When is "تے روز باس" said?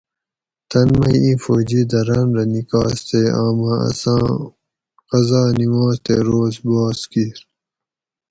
6.05-6.99